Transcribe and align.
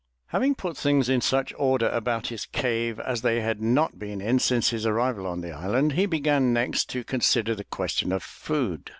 Having 0.29 0.55
put 0.55 0.75
things 0.77 1.09
in 1.09 1.21
such 1.21 1.53
order 1.59 1.87
about 1.89 2.29
his 2.29 2.47
cave 2.47 2.99
as 2.99 3.21
they 3.21 3.39
had 3.41 3.61
not 3.61 3.99
been 3.99 4.19
in 4.19 4.39
since 4.39 4.71
his 4.71 4.83
arrival 4.83 5.27
on 5.27 5.41
the 5.41 5.51
island, 5.51 5.91
he 5.91 6.07
began 6.07 6.51
next 6.51 6.89
to 6.89 7.03
con 7.03 7.21
sider 7.21 7.53
the 7.53 7.63
question 7.65 8.11
of 8.11 8.23
food. 8.23 8.89